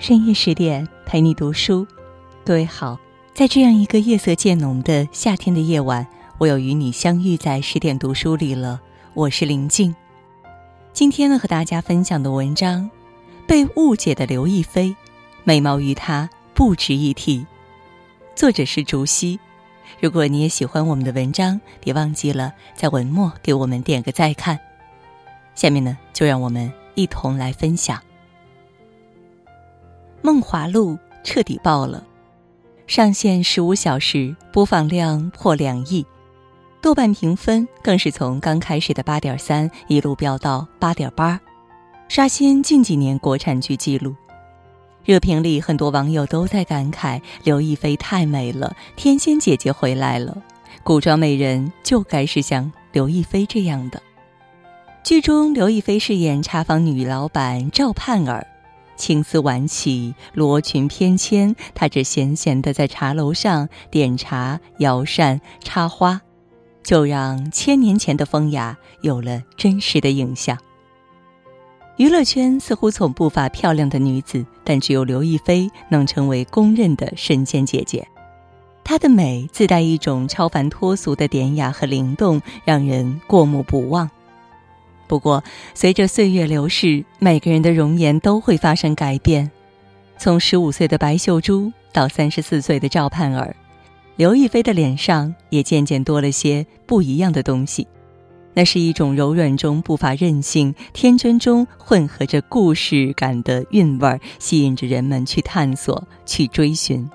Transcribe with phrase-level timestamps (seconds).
[0.00, 1.86] 深夜十点陪你读书，
[2.42, 2.98] 各位好，
[3.34, 6.06] 在这样一个夜色渐浓的夏天的夜晚，
[6.38, 8.80] 我又与你相遇在十点读书里了。
[9.12, 9.94] 我是林静，
[10.94, 12.84] 今天呢和大家分享的文章
[13.46, 14.88] 《被误解的刘亦菲》，
[15.44, 17.46] 美貌与她不值一提。
[18.34, 19.38] 作者是竹溪。
[20.00, 24.58] 如果你也喜欢我们的文章，别忘记了在文末给我们点个再看。
[25.54, 27.98] 下面呢，就让我们一同来分享。
[30.22, 30.92] 《梦华录》
[31.24, 32.04] 彻底爆了，
[32.86, 36.04] 上线十五小时，播放量破两亿，
[36.82, 41.40] 豆瓣评分更是从刚开始的八点三一路飙到八点八，
[42.08, 44.14] 刷新近几年国产剧记录。
[45.04, 50.36] 热评里很多网友都在感慨：刘亦菲太美了，天仙姐姐回来了，
[50.82, 54.00] 古装美人就该是像刘亦菲这样的。
[55.02, 58.46] 剧中刘亦菲饰演茶坊女老板赵盼儿。
[59.00, 66.20] 青丝挽起，罗裙翩跹，她只闲闲的在茶楼上点茶、摇扇、插花，
[66.82, 70.58] 就让千年前的风雅有了真实的影像。
[71.96, 78.06] 娱乐圈似乎从不乏漂亮的女子，但只有刘亦菲能成为公认的神仙姐姐。
[78.84, 84.10] 她的美自带一种超凡脱俗的典雅和灵动，让人过目不忘。
[85.10, 85.42] 不过，
[85.74, 89.50] 随着岁月流逝，每个人的容颜都会发生改变。
[90.16, 93.56] 从十五岁的白秀珠到三十四岁的赵盼儿，
[94.14, 97.88] 刘亦菲的脸上也渐渐多了些不一样的东西。
[98.54, 107.10] 那是一种柔软中不乏任性、天真中混合着故事感的韵味儿，吸引着人们去探索、去追寻。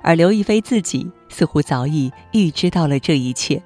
[0.00, 3.62] 而刘亦菲自己似乎早已预知到了这一切。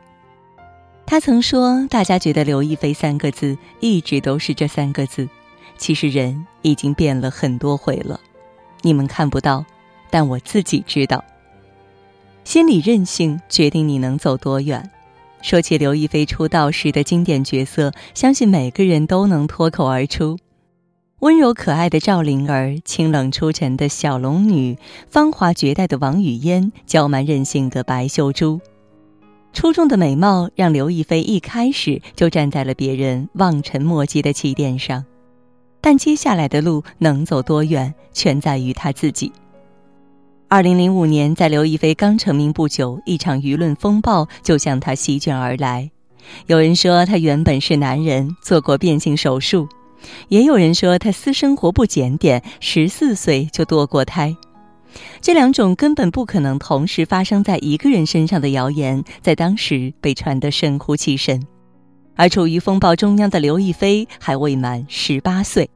[1.12, 5.28] 他曾说：“大家觉得刘亦菲三个字一直都是这三个字，
[5.76, 8.18] 其实人已经变了很多回了。
[8.80, 9.62] 你们看不到，
[10.08, 11.22] 但我自己知道。
[12.44, 14.90] 心理韧性决定你能走多远。”
[15.42, 20.38] 说起刘亦菲出道时的经典角色，相信每个人都能脱口而出：
[21.18, 24.78] 温柔可爱的赵灵儿，清冷出尘的小龙女，
[25.10, 28.62] 芳华绝代的王语嫣，娇蛮任性的白秀珠。
[29.52, 35.04] 出众的美貌让刘亦菲一开始就站在了别人望尘莫及的起点上，
[35.80, 39.30] 但接下来的路能走多远，全在于她自己。
[40.48, 45.90] 二零零五年，在刘亦菲刚成名不久，一场舆论风暴就向她席卷而来。
[46.46, 49.66] 有人说她原本是男人，做过变性手术；
[50.28, 54.36] 也有人说她私生活不检点，十四岁就堕过胎。
[55.20, 61.46] 这两种根本不可能同时发生在一个人身上的谣言，在当时被传得神乎其神。
[62.14, 65.70] 而处于风暴中央的刘亦菲还未满十八岁，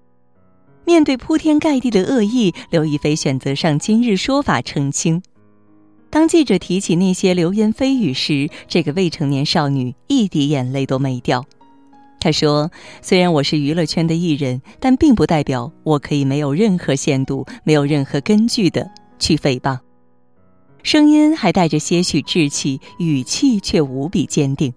[0.85, 5.23] 面对铺天盖地的恶意，刘亦菲选择上《今日说法》澄清。
[6.11, 11.45] 当记者提起那些流言蜚语时，这个未成年少女一滴眼泪都没掉。
[12.21, 12.71] 她说
[13.03, 18.89] ：“虽然我是娱乐圈的艺人，但并不代表我可以没有任何限度、没有任何根据的。”
[19.19, 19.79] 去诽谤，
[20.83, 24.73] 声音还带着些许稚气，语气却无比坚定。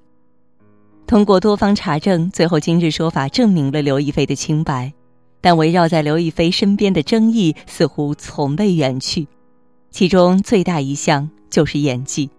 [1.06, 4.94] 通过多方查证，最后今日说法证明了刘亦菲的清白，
[5.42, 9.28] 但围绕在刘亦菲身边的争议似乎从未远去。
[9.90, 12.30] 其中最大一项就是演技。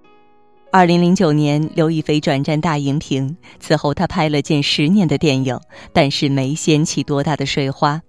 [0.71, 5.59] 二零零九年，刘亦菲转战大荧屏，此后她拍了近十年的电影，
[5.93, 8.01] 但是没掀起多大的水花。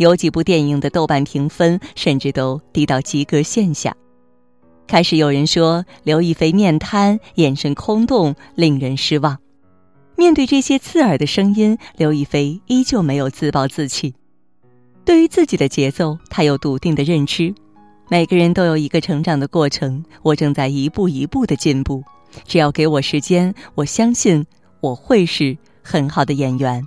[0.00, 3.94] 有几部电影的豆瓣评分甚至都低到及格线下。
[4.86, 9.36] 开始有人说刘亦菲面瘫、眼神空洞，令人失望。
[10.16, 14.14] 面对这些刺耳的声音，刘亦菲依旧没有自暴自弃。
[15.04, 17.54] 对于自己的节奏，她有笃定的认知。
[18.08, 22.02] 每个人都有一个成长的过程，我正在一步一步的进步。
[22.46, 24.46] 只要给我时间，我相信
[24.80, 26.82] 我会是很好的演员。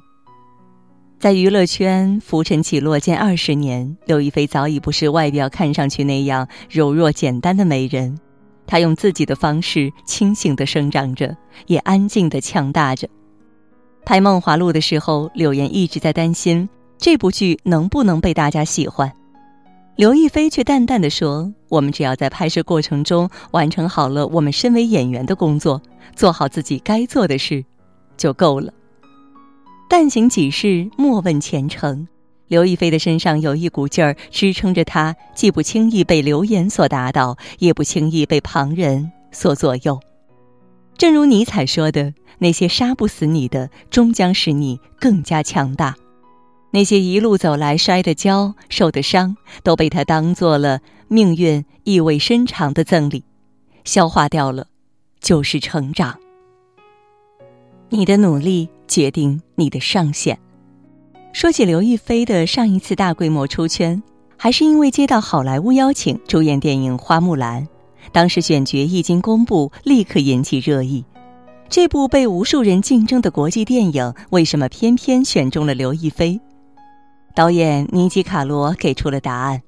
[1.24, 8.20] 在娱乐圈浮沉起落近二十年，刘亦菲早已不是外表看上去那样柔弱简单的美人，
[8.68, 11.34] 她用自己的方式清醒地生长着，
[11.68, 13.08] 也安静地强大着。
[14.04, 16.68] 拍《梦华录》的时候，柳岩一直在担心
[16.98, 19.10] 这部剧能不能被大家喜欢，
[19.96, 25.81] 刘亦菲却淡淡的说：“我们只要在拍摄过程中完成好了我们身为演员的工作，
[26.18, 27.64] 做好自己该做的事，
[28.18, 28.74] 就够了。”
[29.95, 32.07] 但行己事，莫问前程。
[32.48, 40.00] 刘亦菲的身上有一股劲儿支撑着她，既不轻易被流言所打倒，也不轻易被旁人所左右。
[40.98, 42.12] 正如尼采说的
[42.42, 45.95] ：“那些杀不死你的，终将使你更加强大。”
[46.74, 53.24] 那些一路走来摔的跤、受的伤，都被他当做了命运意味深长的赠礼，
[53.84, 54.66] 消化掉了，
[55.22, 56.18] 就是成长。
[57.90, 60.38] 你的努力决定你的上限。
[61.31, 64.04] 说起刘亦菲的上一次大规模出圈，
[64.38, 67.63] 还是因为接到好莱坞邀请主演电影《花木兰》，
[68.12, 71.04] 当时选角一经公布，立刻引起热议。
[71.68, 76.40] 这部被无数人竞争的国际电影，为什么偏偏选中了刘亦菲？
[77.34, 79.60] 导演尼基卡罗给出了答案。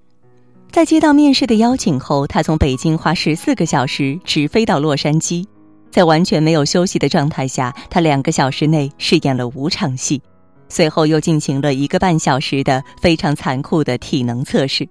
[0.71, 5.47] 在接到面试的邀请后，他从北京花十四个小时直飞到洛杉矶，
[5.95, 10.21] 在完全没有休息的状态下，他两个小时内饰演了五场戏，
[10.67, 14.85] 随后又进行了一个半小时的非常残酷的体能测试。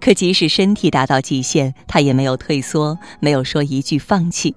[0.00, 4.54] 可即使身体达到极限，他也没有退缩，没有说一句放弃。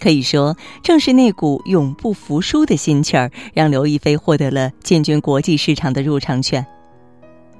[0.00, 6.64] 可以说，正是那股永不服输的心气儿，让刘亦菲获得了进军国际市场的入场券。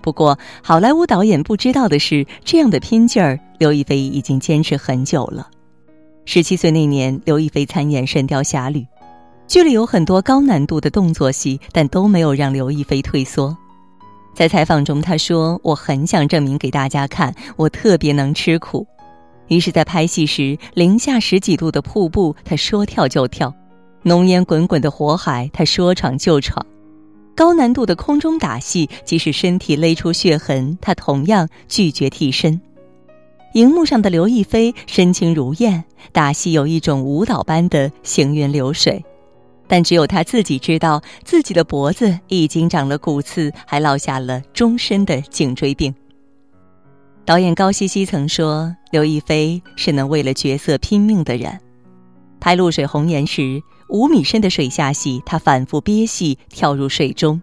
[0.01, 5.51] 不过，好莱坞导演不知道的是，这样的拼劲儿，刘亦菲已经坚持很久了。
[6.33, 8.79] 十七岁那年，刘亦菲参演《神雕侠侣》，
[9.49, 13.59] 剧里有很多高难度的动作戏，但都没有让刘亦菲退缩。
[14.33, 18.87] 在采访中，她说：“我很想证明给大家看，我特别能吃苦。”
[19.51, 23.53] 于是，在拍戏时，零下十几度的瀑布，他说跳就跳；
[24.05, 26.65] 浓烟滚滚的火海，他说闯就闯；
[27.35, 32.61] 高难度的空中打戏，即使身体勒出血痕，他同样拒绝替身。
[33.53, 35.83] 荧幕上的刘亦菲深情如燕，
[36.13, 39.05] 打戏有一种舞蹈般的行云流水，
[39.67, 45.93] 但只有她自己知道，自己的脖子已经长了骨刺，还落下了终身的颈椎病。
[47.25, 51.59] 导演高希希曾说：“刘亦菲是能为了角色拼命的人。
[52.39, 57.41] 拍《露水红颜》时，五米深的水下戏，她反复憋气跳入水中；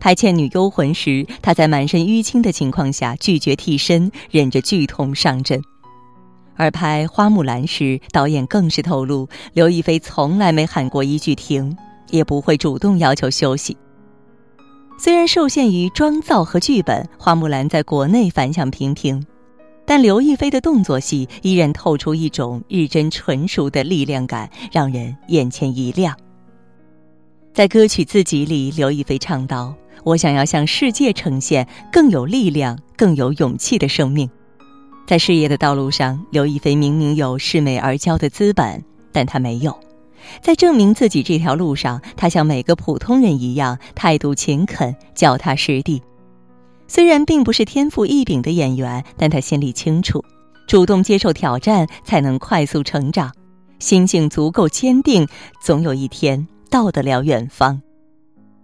[0.00, 5.60] 拍《倩女幽魂》时，她在满身淤青的情况下拒绝替身，忍着剧痛上阵；
[6.56, 11.76] 而拍《花木兰》时，导演更是透露，刘亦菲从来没喊过一句停，
[12.08, 13.76] 也不会主动要求休息。”
[14.98, 19.24] 虽然受限于妆造和剧本，《花木兰》在国内反响平平，
[19.86, 26.14] 但刘亦菲的动作戏依然透出一种日臻纯熟的力量感，让人眼前一亮。
[27.54, 29.74] 在歌曲《自己》里，刘亦菲唱道
[30.04, 34.28] ：“我想要向世界呈现更有力量、更有勇气的生命。”
[35.06, 39.76] 在事业的道路上，刘亦菲明明有恃美而骄的资本，但她没有。
[40.40, 46.00] 在证明自己这条路上，她像每个普通人一样，态度勤恳、脚踏实地。
[46.86, 50.24] 虽然并不是天赋异禀的演员，但她心里清楚，
[50.68, 53.32] 主动接受挑战才能快速成长。
[53.80, 55.26] 心境足够坚定，
[55.60, 57.80] 总有一天到得了远方。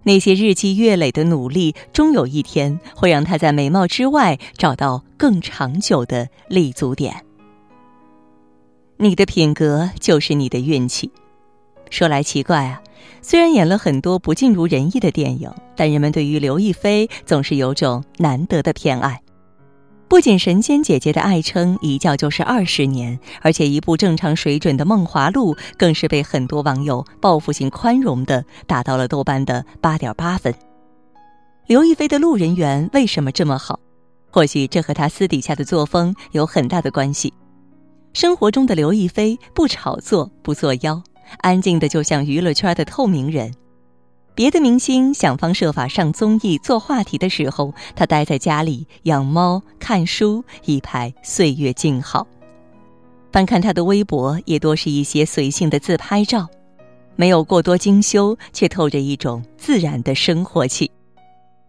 [0.06, 7.24] 那些日积月累的努力，终有一天会让他在美貌之外找到更长久的立足点。
[8.98, 11.10] 你的品格就是你的运气。
[11.90, 12.80] 说来奇怪啊，
[13.20, 19.20] 虽然演了很多不尽如人意的电影，但人们对于刘亦菲总是有种难得的偏爱。
[20.08, 30.54] 不仅神仙姐姐的爱称一叫就是二十年，而且一部正常水准的《梦华录》更是被很多网友报复性宽容的打到了豆瓣的八点八分。
[31.66, 33.80] 刘亦菲的路人缘为什么这么好？
[34.30, 37.32] 或许这和她私底下的作风有很大的关系。
[38.12, 41.02] 生活中的刘亦菲不炒作，不作妖。
[41.38, 43.52] 安静的就像娱乐圈的透明人，
[44.36, 52.26] 别的明星想方设法上综艺做话题的时候，他待在家里养猫看书，一排岁月静好。
[53.32, 56.46] 翻看他的微博，也多是一些随性的自拍照，
[57.16, 60.90] 没有过多精修，却透着一种自然的生活气。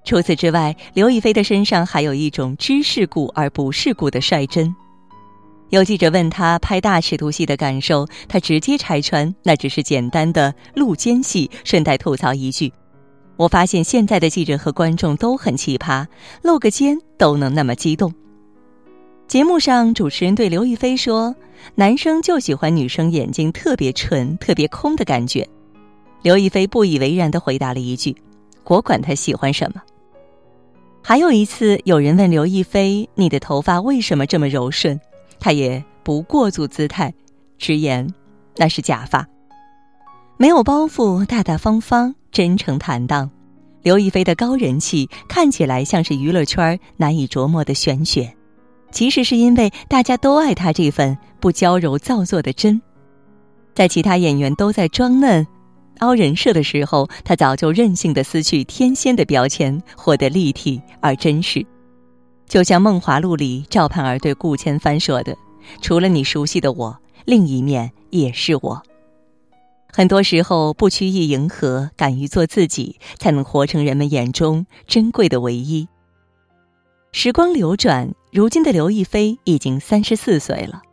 [0.04, 4.76] 除此之外，刘亦菲的身上还有一种知世故而不世故的率真。
[5.70, 12.72] 有记者问他拍大尺度戏的感受，他直接拆穿那只是简单的露肩戏，顺带吐槽一句
[13.36, 16.08] ：“我发现现在的记者和观众都很奇葩，
[16.42, 18.14] 露个肩都能那么激动。”
[19.28, 21.36] 节目上，主持人对刘亦菲说
[21.76, 25.46] ：“男生就喜欢女生眼睛特别纯、特别空的感觉。”
[26.24, 28.16] 刘亦菲不以为然的回答了一句
[28.64, 29.82] ：“我管他喜欢什么。”
[31.04, 34.98] 还有一次，有人问刘亦菲：“你的头发为什么这么柔顺？”
[35.40, 37.14] 他也不过足姿态，
[37.58, 38.08] 直言
[38.56, 39.28] 那是假发，
[40.38, 43.30] 没有包袱，大大方方，真诚坦荡。
[43.84, 48.36] 刘亦菲的高人气看起来像是娱乐圈难以琢磨的玄学，
[48.92, 52.82] 其实是因为大家都爱她这份不娇柔造作的真。
[53.74, 55.46] 在其他演员都在装嫩，
[56.00, 61.66] 凹人设的时候，他早就任性的撕去天仙的标签，活得立体而真实。
[62.48, 65.38] 就像《梦华录》里赵盼儿对顾千帆说的
[65.82, 68.82] ：“除了你熟悉的我，另一面也是我。”
[69.92, 75.88] 很多时候，不屈意迎合，敢于做自己，才能活成人们眼中珍贵的唯一。
[77.12, 80.84] 时光流转，如今的刘亦菲已经三十四岁了。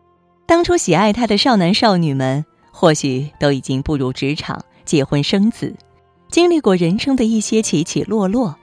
[0.47, 5.75] 当初喜爱她的少男少女们，或许都已经步入职场，结婚生子，
[6.31, 8.57] 经历过人生的一些起起落落。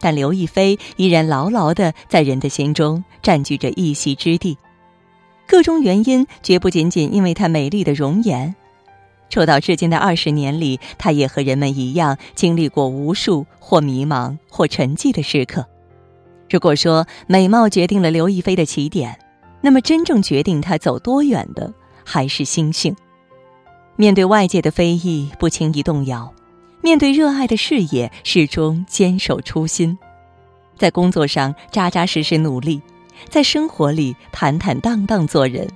[0.00, 4.56] 但刘亦菲依然牢牢的在人的心中占据着一席之地。
[5.46, 8.54] 各种原因，绝不仅仅因为她美丽的容颜。
[9.28, 15.66] 出道至今的二十年里，她也和人们一样，经历过无数或迷茫或沉寂的时刻。
[16.48, 19.18] 如果说美貌决定了刘亦菲的起点，
[19.60, 21.72] 那么真正决定她走多远的，
[22.04, 22.94] 还是心性。
[23.96, 26.32] 面对外界的非议，不轻易动摇；
[26.86, 29.98] 面对热爱的事业，始终坚守初心。
[30.78, 32.80] 在工作上扎扎实实努力，
[33.28, 35.68] 在生活里坦坦荡荡做人。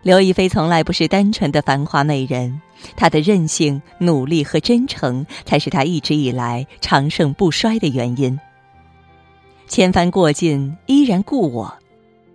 [0.00, 2.58] 刘亦菲从来不是单纯的繁华美人，
[2.96, 8.40] 她的韧性、努力和真诚，才是她一直以来长盛不衰的原因。
[9.68, 11.74] 千帆过尽，依然故我。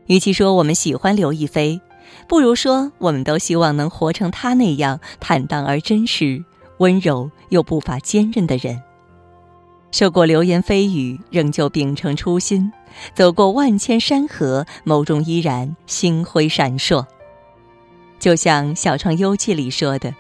[0.05, 1.81] 与其说我们喜欢刘亦菲，
[2.27, 6.45] 不如说我们都希望能活成她那样坦荡而真实、
[6.77, 8.81] 温柔又不乏坚韧的人。
[9.91, 12.69] 受过流言蜚语，仍旧秉承初心；
[13.13, 17.05] 走过万千山河，眸中依然星辉闪烁。
[18.19, 20.13] 就像《小窗幽记》里说的：“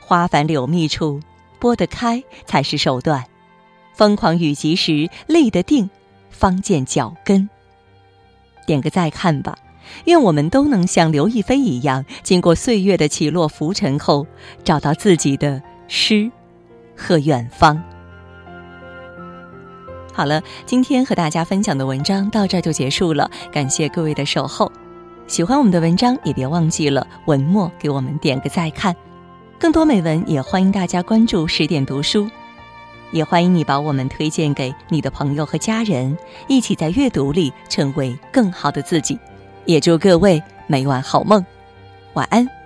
[0.00, 1.20] 花繁柳密处，
[1.58, 3.22] 拨得开才是手段；
[3.94, 5.88] 疯狂雨急时，立得定，
[6.28, 7.48] 方见脚跟。”
[8.66, 9.56] 点个再看吧，
[10.04, 14.26] 愿我们都能像刘亦菲一样，经过岁月的起落浮沉后，
[14.62, 15.62] 找到自己的
[15.94, 16.32] 诗
[16.96, 17.78] 和远方。
[20.10, 24.72] 好了，今天和大家分享的文章到这就结束了，感谢各位的守候。
[25.26, 28.96] 喜欢我们的文章，也别忘记了文末给我们点个再看。
[29.58, 32.26] 更多美文也欢迎大家关注十点读书，
[33.10, 36.16] 也欢迎你把我们推荐给你的朋友和家人，
[36.48, 39.18] 一起在阅读里成为更好的自己。
[39.66, 41.44] 也祝各位每晚好梦，
[42.14, 42.61] 晚安。